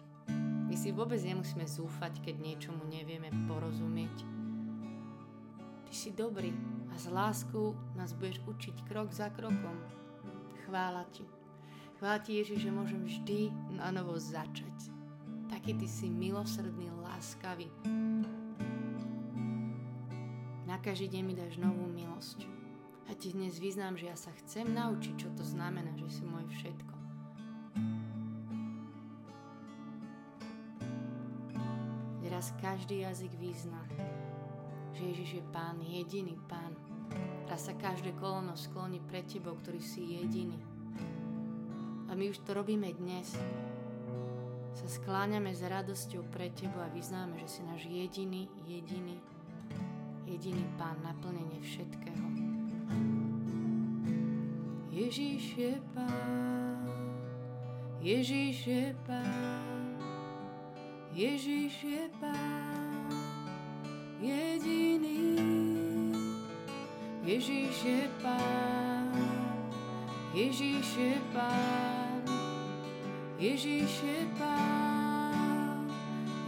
My 0.67 0.75
si 0.75 0.91
vôbec 0.91 1.23
nemusíme 1.23 1.63
zúfať, 1.63 2.19
keď 2.19 2.35
niečomu 2.43 2.83
nevieme 2.91 3.31
porozumieť. 3.47 4.27
Ty 5.87 5.93
si 5.95 6.11
dobrý 6.11 6.51
a 6.91 6.99
s 6.99 7.07
láskou 7.07 7.79
nás 7.95 8.11
budeš 8.11 8.43
učiť 8.43 8.83
krok 8.91 9.07
za 9.15 9.31
krokom. 9.31 9.79
Chvála 10.67 11.07
Ti. 11.15 11.36
Chvála 11.97 12.21
Ti, 12.21 12.45
Ježiš, 12.45 12.61
že 12.61 12.69
môžem 12.69 13.01
vždy 13.09 13.49
na 13.73 13.89
novo 13.89 14.21
začať. 14.21 14.93
Taký 15.49 15.81
Ty 15.81 15.87
si 15.89 16.05
milosrdný, 16.05 16.93
láskavý. 17.01 17.73
Na 20.69 20.77
každý 20.77 21.09
deň 21.09 21.23
mi 21.25 21.33
dáš 21.33 21.57
novú 21.57 21.89
milosť. 21.89 22.45
A 23.09 23.17
Ti 23.17 23.33
dnes 23.33 23.57
vyznám, 23.57 23.97
že 23.97 24.13
ja 24.13 24.17
sa 24.19 24.29
chcem 24.45 24.69
naučiť, 24.77 25.25
čo 25.25 25.33
to 25.33 25.41
znamená, 25.41 25.89
že 25.97 26.21
si 26.21 26.21
môj 26.21 26.45
všetko. 26.53 26.95
Teraz 32.21 32.53
každý 32.61 33.09
jazyk 33.09 33.33
vyzná, 33.41 33.81
že 34.93 35.01
Ježiš 35.01 35.41
je 35.41 35.43
Pán, 35.49 35.81
jediný 35.81 36.37
Pán. 36.45 36.77
Raz 37.49 37.65
sa 37.65 37.73
každé 37.73 38.13
kolono 38.21 38.53
skloní 38.53 39.01
pred 39.09 39.25
Tebou, 39.25 39.57
ktorý 39.57 39.81
si 39.81 40.13
jediný. 40.13 40.66
A 42.07 42.15
my 42.15 42.31
už 42.31 42.39
to 42.47 42.55
robíme 42.55 42.87
dnes. 42.95 43.35
Sa 44.77 44.87
skláňame 44.87 45.51
s 45.51 45.61
radosťou 45.65 46.23
pred 46.31 46.55
Tebou 46.55 46.79
a 46.79 46.89
vyznáme, 46.93 47.35
že 47.41 47.47
si 47.47 47.61
náš 47.67 47.89
jediný, 47.89 48.47
jediný, 48.63 49.17
jediný 50.29 50.63
Pán, 50.79 51.01
naplnenie 51.03 51.59
všetkého. 51.59 52.27
Ježíš 54.93 55.45
je 55.57 55.73
Pán, 55.93 56.85
Ježíš 58.01 58.57
je 58.67 58.85
Pán, 59.05 59.97
Ježíš 61.13 61.75
je 61.83 62.03
Pán, 62.21 63.09
jediný. 64.21 65.37
Ježíš 67.27 67.83
je 67.83 68.09
Pán, 68.23 69.11
Ježíš 70.33 70.95
je 70.95 71.19
Pán, 71.33 71.96
Ježiš 73.37 74.01
je 74.01 74.25
Pán, 74.33 75.85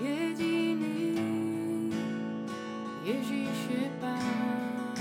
jediný. 0.01 1.13
Ježiš 3.05 3.57
je 3.69 3.85
Pán, 4.01 4.97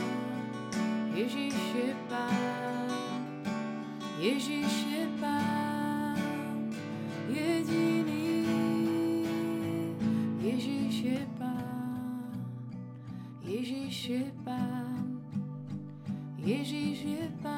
Ježiš 1.16 1.56
je 1.72 1.96
Pán, 2.12 2.92
Ježiš 4.20 4.72
je 4.84 5.04
Pán, 5.16 6.20
jediný. 7.32 8.44
Ježiš 10.44 10.94
je 11.08 11.20
Pán, 11.40 12.36
Ježiš 13.48 13.96
je 14.08 14.24
Pán, 14.44 15.24
Ježiš 16.36 16.98
je 17.00 17.24
Pán. 17.40 17.57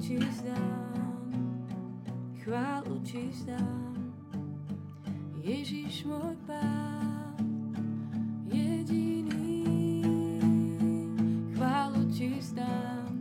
ti 0.00 0.16
vzdám, 0.16 0.96
chválu 2.40 2.96
ti 3.04 3.28
vzdám, 3.28 3.92
Ježiš 5.44 6.08
môj 6.08 6.36
Pán, 6.48 7.36
jediný. 8.48 9.60
Chválu 11.52 12.08
ti 12.08 12.32
vzdám. 12.32 13.12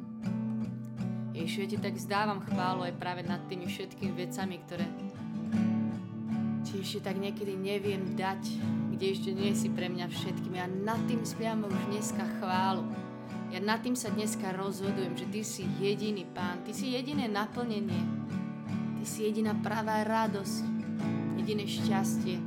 Ježiš, 1.35 1.57
ja 1.59 1.67
ti 1.67 1.77
tak 1.83 1.99
vzdávam 1.99 2.39
chválu 2.47 2.87
aj 2.87 2.95
práve 2.95 3.27
nad 3.27 3.43
tými 3.51 3.67
všetkými 3.67 4.15
vecami, 4.15 4.55
ktoré 4.63 4.87
ti 6.63 6.79
ešte 6.79 7.11
tak 7.11 7.19
niekedy 7.19 7.59
neviem 7.59 8.15
dať, 8.15 8.39
kde 8.95 9.05
ešte 9.11 9.31
nie 9.35 9.51
si 9.51 9.67
pre 9.67 9.91
mňa 9.91 10.07
všetkým. 10.07 10.55
Ja 10.55 10.67
nad 10.67 10.99
tým 11.11 11.27
spiam 11.27 11.67
už 11.67 11.75
dneska 11.91 12.23
chválu. 12.39 12.87
Ja 13.49 13.57
nad 13.57 13.81
tým 13.81 13.97
sa 13.97 14.13
dneska 14.13 14.53
rozhodujem, 14.53 15.17
že 15.17 15.25
Ty 15.25 15.41
si 15.41 15.65
jediný 15.81 16.21
Pán, 16.21 16.61
Ty 16.61 16.69
si 16.69 16.93
jediné 16.93 17.25
naplnenie, 17.25 18.05
Ty 19.01 19.05
si 19.09 19.25
jediná 19.25 19.57
pravá 19.57 20.05
radosť, 20.05 20.69
jediné 21.41 21.65
šťastie. 21.65 22.37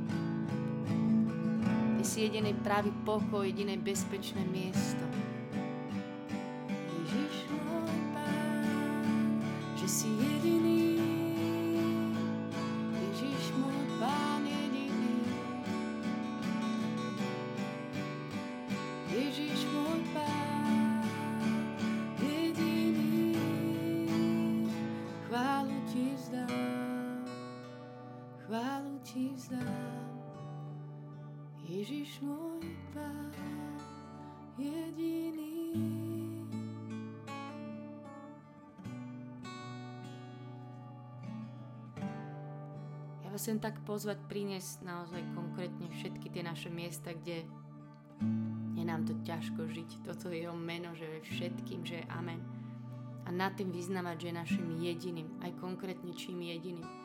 Ty 1.99 2.03
si 2.07 2.23
jediný 2.23 2.55
pravý 2.63 2.95
pokoj, 3.03 3.43
jediné 3.43 3.75
bezpečné 3.75 4.47
miesto. 4.47 5.03
Ježiš 6.71 7.51
môj 7.51 7.99
Pán, 8.15 8.63
že 9.75 9.87
si 9.91 10.07
jediný 10.07 11.03
Ježiš 12.95 13.43
môj 13.59 13.83
Pán, 13.99 14.47
jediný. 14.47 14.63
Ja 29.33 29.41
vás 43.33 43.41
chcem 43.41 43.57
tak 43.57 43.81
pozvať 43.89 44.21
priniesť 44.29 44.85
naozaj 44.85 45.25
konkrétne 45.33 45.89
všetky 45.89 46.29
tie 46.29 46.45
naše 46.45 46.69
miesta, 46.69 47.17
kde 47.17 47.41
je 48.77 48.83
nám 48.85 49.09
to 49.09 49.17
ťažko 49.25 49.65
žiť. 49.65 50.05
Toto 50.05 50.29
je 50.29 50.45
jeho 50.45 50.53
meno, 50.53 50.93
že 50.93 51.09
je 51.09 51.19
všetkým, 51.33 51.81
že 51.81 52.05
je 52.05 52.11
amen. 52.13 52.37
A 53.25 53.33
nad 53.33 53.57
tým 53.57 53.73
vyznávať, 53.73 54.15
že 54.21 54.27
je 54.29 54.39
našim 54.45 54.67
jediným, 54.77 55.41
aj 55.41 55.57
konkrétne 55.57 56.13
čím 56.13 56.45
jediným 56.45 57.02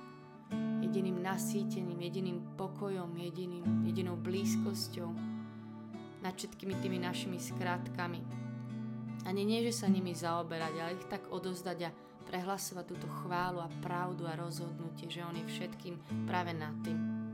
jediným 0.88 1.20
nasýtením, 1.20 2.00
jediným 2.00 2.38
pokojom, 2.56 3.12
jediným, 3.12 3.84
jedinou 3.84 4.16
blízkosťou 4.16 5.12
nad 6.24 6.32
všetkými 6.32 6.74
tými 6.80 6.96
našimi 6.96 7.36
skratkami. 7.36 8.24
A 9.28 9.28
nie, 9.36 9.44
nie, 9.44 9.60
že 9.68 9.84
sa 9.84 9.92
nimi 9.92 10.16
zaoberať, 10.16 10.74
ale 10.80 10.96
ich 10.96 11.06
tak 11.12 11.28
odozdať 11.28 11.92
a 11.92 11.94
prehlasovať 12.24 12.84
túto 12.88 13.08
chválu 13.20 13.60
a 13.60 13.68
pravdu 13.84 14.24
a 14.24 14.32
rozhodnutie, 14.40 15.12
že 15.12 15.20
on 15.20 15.36
je 15.36 15.44
všetkým 15.44 16.24
práve 16.24 16.56
nad 16.56 16.72
tým. 16.80 17.27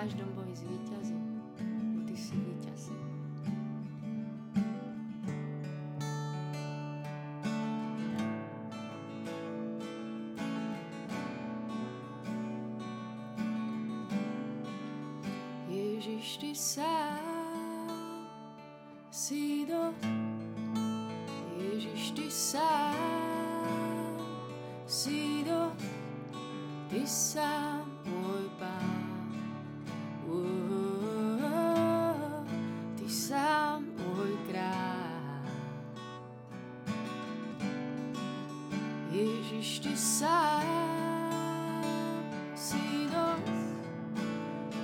Každom 0.00 0.28
boji 0.34 0.56
zvíťazím. 0.56 1.42
Ježiš, 15.68 16.36
ty 16.36 16.54
sám 16.54 18.28
si 19.10 19.66
do 19.66 19.94
Ježiš, 21.56 22.10
ty 22.10 22.30
sám 22.30 22.96
si 24.86 25.44
do 25.44 25.72
ty 26.88 27.06
sám 27.06 27.85
Ježiš, 39.56 39.78
ty 39.78 39.96
sám 39.96 40.64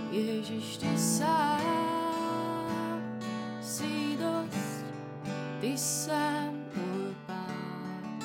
Ježiš, 0.09 0.77
ty 0.81 0.89
sám 0.97 1.61
si 3.61 4.17
dosť, 4.17 4.89
ty 5.61 5.77
sám 5.77 6.57
môj 6.73 7.13
pán. 7.29 8.17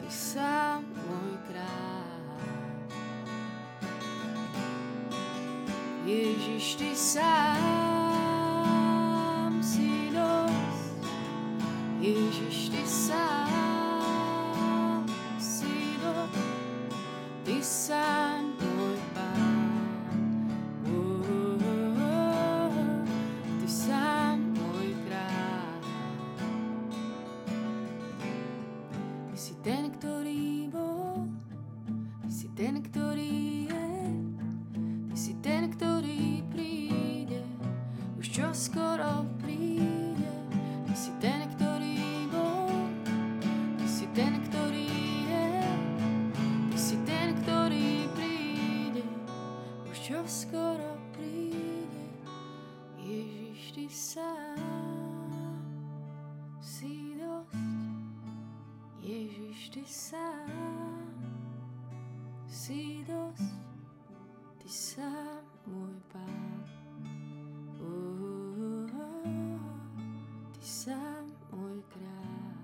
ty 0.00 0.08
sám 0.08 0.80
môj 1.04 1.36
kráľ. 1.52 2.40
Ježiš, 6.08 6.80
Ty 6.80 6.96
sám 6.96 7.81
ten, 32.72 32.88
ktorý 32.88 33.68
je, 33.68 33.84
Ty 35.12 35.16
si 35.20 35.32
ten, 35.44 35.68
ktorý 35.76 36.40
príde, 36.48 37.44
už 38.16 38.32
čo 38.32 38.48
skoro 38.56 39.28
príde. 39.44 40.32
Ty 40.88 40.94
si 40.96 41.12
ten, 41.20 41.52
ktorý 41.52 42.00
bol, 42.32 42.72
Ty 43.76 43.84
si 43.84 44.08
ten, 44.16 44.40
ktorý 44.48 44.88
je, 45.28 45.48
Ty 46.72 46.78
si 46.80 46.96
ten, 47.04 47.36
ktorý 47.44 48.08
príde, 48.16 49.04
už 49.92 49.96
čo 50.00 50.24
skoro 50.24 50.96
príde. 51.12 52.08
Ježiš, 53.04 53.60
Ty 53.76 53.86
sám 53.92 55.60
si 56.64 57.20
dosť. 57.20 57.52
Ježiš, 59.04 59.60
Ty 59.76 59.84
sám 59.84 60.61
si 62.62 63.02
dosť. 63.02 63.58
Ty 64.62 64.68
sám 64.70 65.42
môj 65.66 65.98
Pán. 66.14 66.62
Uh, 67.74 67.82
uh, 67.82 68.86
uh, 68.86 69.66
ty 70.54 70.62
sám 70.62 71.26
môj 71.50 71.82
kráľ. 71.90 72.54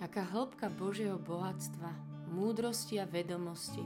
Aká 0.00 0.24
hĺbka 0.24 0.72
Božieho 0.72 1.20
bohatstva, 1.20 1.92
múdrosti 2.32 2.96
a 2.96 3.04
vedomosti. 3.04 3.84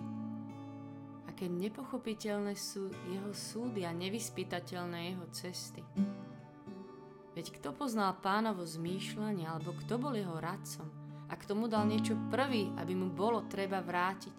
Aké 1.27 1.51
nepochopiteľné 1.51 2.55
sú 2.55 2.95
jeho 3.11 3.35
súdy 3.35 3.83
a 3.83 3.91
nevyspytateľné 3.91 5.19
jeho 5.19 5.27
cesty. 5.35 5.83
Veď 7.35 7.59
kto 7.59 7.75
poznal 7.75 8.15
pánovo 8.23 8.63
zmýšľanie, 8.63 9.51
alebo 9.51 9.75
kto 9.83 9.99
bol 9.99 10.15
jeho 10.15 10.39
radcom, 10.39 11.00
a 11.31 11.39
k 11.39 11.47
tomu 11.47 11.71
dal 11.71 11.87
niečo 11.87 12.19
prvý, 12.27 12.75
aby 12.75 12.93
mu 12.99 13.07
bolo 13.15 13.47
treba 13.47 13.79
vrátiť. 13.79 14.37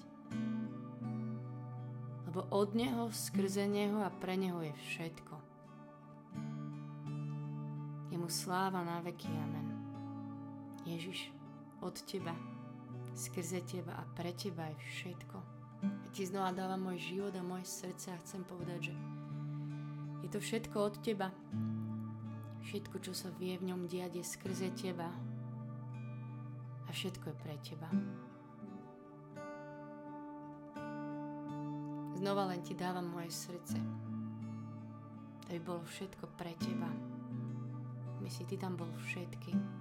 Lebo 2.27 2.47
od 2.51 2.75
neho, 2.75 3.07
skrze 3.07 3.63
neho 3.63 4.03
a 4.03 4.11
pre 4.11 4.35
neho 4.35 4.59
je 4.59 4.75
všetko. 4.75 5.35
Je 8.11 8.19
mu 8.19 8.27
sláva 8.27 8.83
na 8.83 8.99
veky, 8.99 9.31
amen. 9.31 9.67
Ježiš, 10.83 11.31
od 11.79 11.95
teba, 12.03 12.35
skrze 13.15 13.63
teba 13.63 13.95
a 13.95 14.03
pre 14.11 14.35
teba 14.35 14.67
je 14.75 14.77
všetko. 14.91 15.37
Ja 15.81 16.09
ti 16.11 16.27
znova 16.27 16.51
dávam 16.51 16.91
môj 16.91 16.99
život 16.99 17.33
a 17.39 17.41
moje 17.41 17.71
srdce 17.71 18.11
a 18.11 18.21
chcem 18.21 18.43
povedať, 18.43 18.91
že 18.91 18.95
je 20.21 20.29
to 20.29 20.39
všetko 20.43 20.77
od 20.77 20.95
teba. 20.99 21.31
Všetko, 22.61 23.01
čo 23.01 23.15
sa 23.15 23.31
vie 23.39 23.57
v 23.57 23.73
ňom 23.73 23.89
diať, 23.89 24.21
je 24.21 24.25
skrze 24.27 24.69
teba 24.77 25.09
a 26.91 26.93
všetko 26.93 27.23
je 27.31 27.35
pre 27.39 27.55
teba. 27.63 27.87
Znova 32.19 32.51
len 32.51 32.59
ti 32.67 32.75
dávam 32.75 33.07
moje 33.07 33.31
srdce, 33.31 33.79
aby 35.47 35.59
bolo 35.63 35.87
všetko 35.87 36.35
pre 36.35 36.51
teba. 36.59 36.91
My 38.19 38.27
si 38.27 38.43
ty 38.43 38.59
tam 38.59 38.75
bol 38.75 38.91
všetky. 39.07 39.80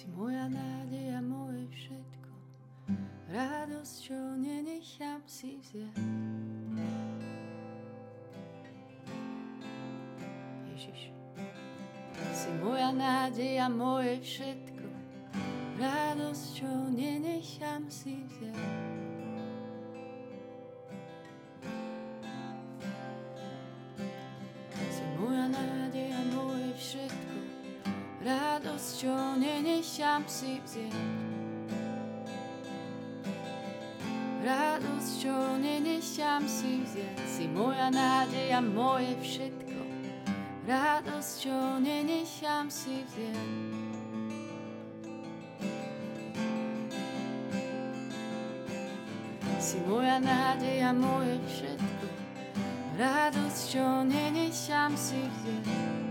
Si 0.00 0.08
moja 0.16 0.48
nádej 0.48 1.12
a 1.12 1.20
moje 1.20 1.68
všetko, 1.76 2.32
radosť, 3.36 3.94
čo 4.00 4.16
nenechám 4.40 5.20
si 5.28 5.60
vziať. 5.60 6.00
Ježiš. 10.72 11.12
Si 12.32 12.48
moja 12.64 12.96
nádej 12.96 13.60
a 13.60 13.68
moje 13.68 14.24
všetko, 14.24 14.88
radosť, 15.76 16.44
čo 16.56 16.72
nenechám 16.88 17.84
si 17.92 18.24
vziať. 18.24 18.99
Nenechám 29.90 30.22
si 30.30 30.62
vziať. 30.62 30.94
Radosť, 34.46 35.10
čo 35.18 35.34
nenechám 35.58 36.46
si 36.46 36.86
vziať, 36.86 37.18
si 37.26 37.44
moja 37.50 37.90
nádej 37.90 38.54
a 38.54 38.62
moje 38.62 39.18
všetko. 39.18 39.80
Radosť, 40.70 41.32
čo 41.42 41.58
nenechám 41.82 42.70
si 42.70 43.02
vziať. 43.02 43.50
Si 49.58 49.78
moja 49.90 50.22
nádej 50.22 50.86
a 50.86 50.94
moje 50.94 51.34
všetko. 51.50 52.06
Radosť, 52.94 53.60
čo 53.74 53.86
nenechám 54.06 54.94
si 54.94 55.18
vziať. 55.18 56.09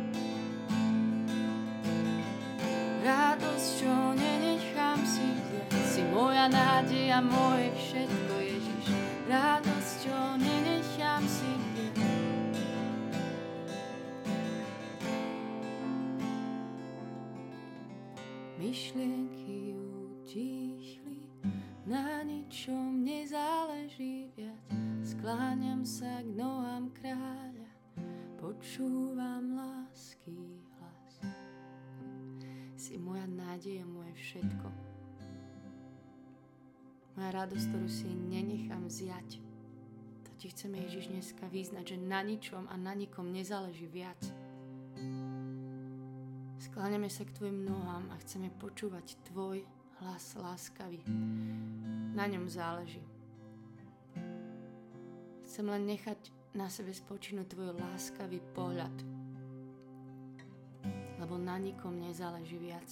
Si 6.50 6.58
moja 6.58 6.82
nádej 6.82 7.08
a 7.14 7.22
moje 7.22 7.70
všetko, 7.78 8.34
Ježiš. 8.42 8.86
Radosť, 9.30 9.94
čo 10.02 10.18
nenechám 10.42 11.22
si 11.30 11.52
vziať. 11.62 12.58
Myšlienky 18.58 19.78
utichli, 19.78 21.30
na 21.86 22.26
ničom 22.26 23.06
nezáleží 23.06 24.34
viac. 24.34 24.74
Skláňam 25.06 25.86
sa 25.86 26.26
k 26.26 26.34
nohám 26.34 26.90
kráľa, 26.98 27.70
počúvam 28.42 29.54
lásky 29.54 30.66
hlas 30.82 31.14
si 32.74 32.98
moja 32.98 33.30
nádej 33.30 33.86
moje 33.86 34.18
všetko. 34.18 34.89
Moja 37.20 37.44
radosť, 37.44 37.76
ktorú 37.76 37.92
si 37.92 38.08
nenechám 38.08 38.88
vziať. 38.88 39.44
To 40.24 40.32
ti 40.40 40.56
chceme 40.56 40.80
Ježiš 40.88 41.12
dneska 41.12 41.52
vyznať, 41.52 41.92
že 41.92 41.98
na 42.00 42.24
ničom 42.24 42.64
a 42.72 42.80
na 42.80 42.96
nikom 42.96 43.28
nezáleží 43.36 43.92
viac. 43.92 44.24
Skláňame 46.64 47.12
sa 47.12 47.28
k 47.28 47.36
tvojim 47.36 47.68
nohám 47.68 48.08
a 48.08 48.16
chceme 48.24 48.48
počúvať 48.56 49.20
tvoj 49.28 49.68
hlas 50.00 50.32
láskavý. 50.40 51.04
Na 52.16 52.24
ňom 52.24 52.48
záleží. 52.48 53.04
Chcem 55.44 55.68
len 55.68 55.92
nechať 55.92 56.32
na 56.56 56.72
sebe 56.72 56.96
spočinúť 56.96 57.52
tvoj 57.52 57.76
láskavý 57.76 58.40
pohľad, 58.56 58.96
lebo 61.20 61.36
na 61.36 61.60
nikom 61.60 62.00
nezáleží 62.00 62.56
viac. 62.56 62.88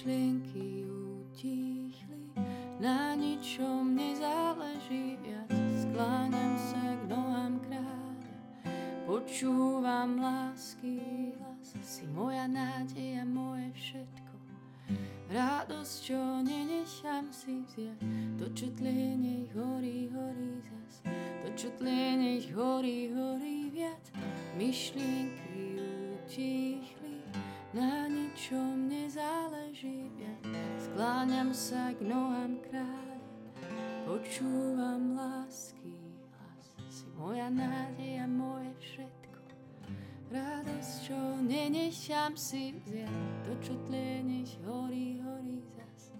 Myšlienky 0.00 0.88
utichli, 0.88 2.32
na 2.80 3.12
ničom 3.12 3.92
nezáleží 3.92 5.20
viac. 5.20 5.52
Skláňam 5.76 6.56
sa 6.56 6.96
k 6.96 7.02
nohám 7.04 7.60
kráľa, 7.68 8.32
počúvam 9.04 10.16
lásky 10.16 11.04
hlas, 11.36 11.76
si 11.84 12.08
moja 12.16 12.48
nádej 12.48 13.20
a 13.20 13.28
moje 13.28 13.68
všetko. 13.76 14.34
Radosťou 15.36 16.48
nenechám 16.48 17.28
si 17.28 17.60
vziať, 17.68 18.00
to 18.40 18.48
čo 18.56 18.72
tlie, 18.80 19.20
nech 19.20 19.52
horí, 19.52 20.08
horí 20.16 20.64
zas, 20.64 21.04
to 21.44 21.48
čo 21.60 21.68
tlie, 21.76 22.40
horí, 22.56 23.12
horí 23.12 23.68
viac. 23.68 24.04
Myšlienky 24.56 25.76
utichli, 26.16 26.89
na 27.70 28.10
ničom 28.10 28.90
nezáleží 28.90 30.10
viac. 30.18 30.42
Skláňam 30.90 31.54
sa 31.54 31.94
k 31.94 32.02
nohám 32.02 32.58
kráľa, 32.66 33.18
počúvam 34.10 35.14
lásky 35.14 35.94
hlas. 36.34 36.66
Si 36.90 37.06
moja 37.14 37.46
nádej 37.46 38.22
a 38.22 38.26
moje 38.26 38.74
všetko. 38.82 39.38
Radosťou 40.30 41.42
nenechám 41.46 42.34
si 42.34 42.74
vziať 42.74 43.30
to, 43.46 43.52
čo 43.62 43.74
tlie, 43.86 44.22
nech 44.22 44.50
horí, 44.66 45.22
horí 45.22 45.62
zas. 45.74 46.14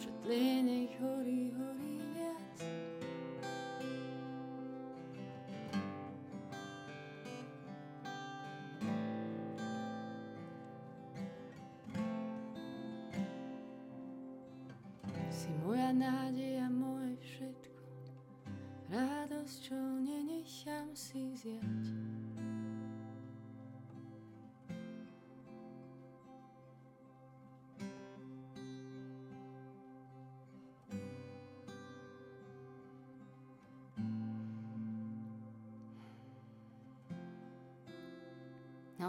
Čo 0.00 0.08
tlie, 0.24 0.64
nech 0.64 0.92
horí, 1.00 1.52
horí 1.52 1.67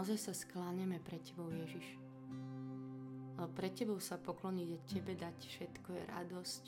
Naozaj 0.00 0.16
sa 0.16 0.32
skláňame 0.32 0.96
pred 0.96 1.20
Tebou, 1.20 1.52
Ježiš. 1.52 1.84
Ale 3.36 3.52
pred 3.52 3.68
Tebou 3.68 4.00
sa 4.00 4.16
pokloniť 4.16 4.68
a 4.72 4.84
Tebe 4.88 5.12
dať 5.12 5.36
všetko 5.44 5.92
je 5.92 6.02
radosť, 6.08 6.64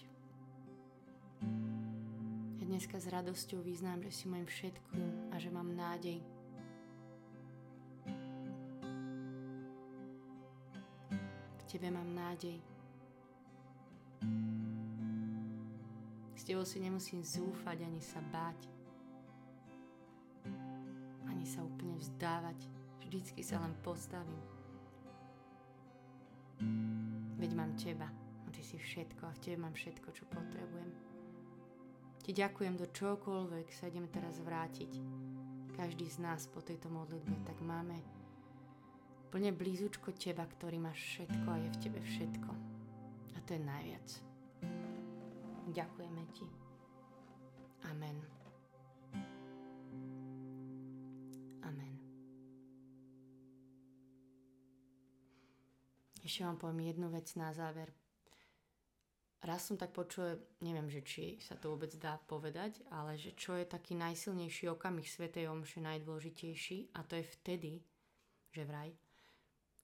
ja 2.60 2.64
dneska 2.68 3.00
s 3.00 3.08
radosťou 3.08 3.64
význam, 3.64 4.04
že 4.04 4.12
si 4.12 4.28
môjim 4.28 4.44
všetkým 4.44 5.32
a 5.32 5.40
že 5.40 5.48
mám 5.48 5.64
nádej. 5.72 6.20
V 11.56 11.62
Tebe 11.72 11.88
mám 11.88 12.12
nádej. 12.12 12.60
S 16.36 16.44
Tebou 16.44 16.68
si 16.68 16.84
nemusím 16.84 17.24
zúfať 17.24 17.80
ani 17.80 18.04
sa 18.04 18.20
báť. 18.28 18.68
Ani 21.32 21.48
sa 21.48 21.64
úplne 21.64 21.96
vzdávať. 21.96 22.81
Vždycky 23.12 23.44
sa 23.44 23.60
len 23.60 23.76
postavím. 23.84 24.40
Veď 27.36 27.52
mám 27.52 27.76
Teba. 27.76 28.08
A 28.08 28.48
Ty 28.48 28.64
si 28.64 28.80
všetko 28.80 29.28
a 29.28 29.36
v 29.36 29.40
Tebe 29.44 29.60
mám 29.60 29.76
všetko, 29.76 30.08
čo 30.16 30.24
potrebujem. 30.32 30.88
Ti 32.24 32.32
ďakujem 32.32 32.72
do 32.80 32.88
čokoľvek 32.88 33.68
sa 33.68 33.92
ideme 33.92 34.08
teraz 34.08 34.40
vrátiť. 34.40 34.96
Každý 35.76 36.08
z 36.08 36.24
nás 36.24 36.48
po 36.48 36.64
tejto 36.64 36.88
modlitbe, 36.88 37.36
tak 37.44 37.60
máme 37.60 38.00
plne 39.28 39.52
blízučko 39.52 40.16
Teba, 40.16 40.48
ktorý 40.48 40.80
máš 40.80 41.04
všetko 41.04 41.46
a 41.52 41.60
je 41.60 41.68
v 41.68 41.80
Tebe 41.84 42.00
všetko. 42.00 42.50
A 43.36 43.38
to 43.44 43.50
je 43.52 43.60
najviac. 43.60 44.08
Ďakujeme 45.68 46.22
Ti. 46.32 46.46
Amen. 47.92 48.41
Ešte 56.22 56.46
vám 56.46 56.58
poviem 56.58 56.94
jednu 56.94 57.10
vec 57.10 57.26
na 57.34 57.50
záver 57.50 57.90
raz 59.42 59.66
som 59.66 59.74
tak 59.74 59.90
počul, 59.90 60.38
neviem, 60.62 60.86
že 60.86 61.02
či 61.02 61.24
sa 61.42 61.58
to 61.58 61.74
vôbec 61.74 61.90
dá 61.98 62.16
povedať, 62.30 62.78
ale 62.94 63.18
že 63.18 63.34
čo 63.34 63.58
je 63.58 63.66
taký 63.66 63.98
najsilnejší 63.98 64.70
okamih 64.70 65.06
Svetej 65.06 65.50
Omše, 65.50 65.82
najdôležitejší, 65.82 66.94
a 66.94 67.02
to 67.02 67.18
je 67.18 67.24
vtedy, 67.26 67.72
že 68.54 68.62
vraj, 68.62 68.94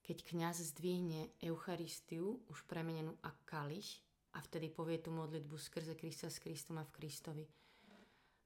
keď 0.06 0.24
kňaz 0.24 0.72
zdvihne 0.74 1.34
Eucharistiu, 1.42 2.38
už 2.48 2.64
premenenú 2.70 3.18
a 3.26 3.34
kalich, 3.44 4.00
a 4.36 4.44
vtedy 4.44 4.70
povie 4.70 5.02
tú 5.02 5.10
modlitbu 5.10 5.58
skrze 5.58 5.98
Krista 5.98 6.30
s 6.30 6.38
Kristom 6.38 6.78
a 6.78 6.86
v 6.86 6.94
Kristovi. 6.94 7.44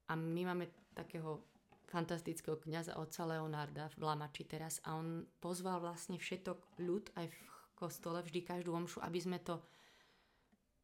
A 0.09 0.17
my 0.17 0.43
máme 0.49 0.73
takého 0.97 1.45
fantastického 1.93 2.57
kňaza 2.57 2.97
otca 2.97 3.29
Leonarda 3.29 3.93
v 3.93 4.01
Blamači 4.01 4.49
teraz 4.49 4.81
a 4.89 4.97
on 4.97 5.29
pozval 5.43 5.85
vlastne 5.85 6.17
všetok 6.17 6.81
ľud 6.81 7.13
aj 7.21 7.29
v 7.29 7.37
kostole, 7.83 8.23
vždy 8.23 8.47
každú 8.47 8.71
omšu, 8.71 9.03
aby 9.03 9.19
sme 9.19 9.43
to 9.43 9.59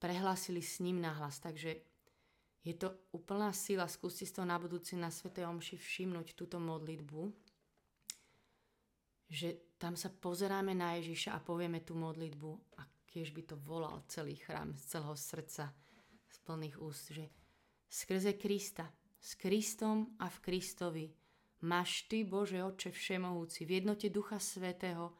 prehlásili 0.02 0.58
s 0.58 0.82
ním 0.82 0.98
nahlas. 0.98 1.38
Takže 1.38 1.78
je 2.66 2.74
to 2.74 2.90
úplná 3.14 3.54
sila, 3.54 3.86
skúste 3.86 4.26
si 4.26 4.34
to 4.34 4.42
na 4.42 4.58
budúci 4.58 4.98
na 4.98 5.14
Svetej 5.14 5.46
Omši 5.46 5.78
všimnúť 5.78 6.34
túto 6.34 6.58
modlitbu, 6.58 7.30
že 9.30 9.78
tam 9.78 9.94
sa 9.94 10.10
pozeráme 10.10 10.74
na 10.74 10.98
Ježiša 10.98 11.38
a 11.38 11.44
povieme 11.44 11.86
tú 11.86 11.94
modlitbu 11.94 12.50
a 12.76 12.82
kiež 13.06 13.30
by 13.30 13.42
to 13.46 13.56
volal 13.62 14.02
celý 14.10 14.34
chrám 14.36 14.74
z 14.74 14.98
celého 14.98 15.16
srdca, 15.16 15.64
z 16.28 16.36
plných 16.42 16.76
úst, 16.82 17.14
že 17.14 17.30
skrze 17.86 18.34
Krista, 18.34 18.90
s 19.16 19.38
Kristom 19.38 20.18
a 20.18 20.26
v 20.26 20.38
Kristovi 20.42 21.06
máš 21.64 22.06
Ty, 22.10 22.26
Bože 22.26 22.60
Oče 22.62 22.90
Všemohúci, 22.90 23.64
v 23.64 23.82
jednote 23.82 24.10
Ducha 24.10 24.38
Svetého 24.38 25.14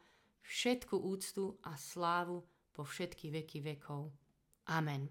všetku 0.49 0.97
úctu 0.97 1.61
a 1.61 1.77
slávu 1.77 2.41
po 2.73 2.81
všetky 2.81 3.29
veky 3.29 3.61
vekov. 3.61 4.09
Amen. 4.73 5.05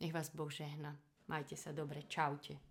Nech 0.00 0.12
vás 0.14 0.32
Boh 0.32 0.48
žehna. 0.48 0.96
Majte 1.28 1.52
sa 1.52 1.76
dobre. 1.76 2.08
Čaute. 2.08 2.67